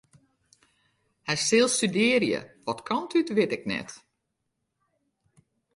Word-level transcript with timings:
Hy 1.27 1.35
sil 1.47 1.67
studearje, 1.75 2.39
wat 2.65 2.81
kant 2.87 3.11
út 3.19 3.29
wit 3.35 3.55
ik 3.57 3.63
net. 3.71 3.89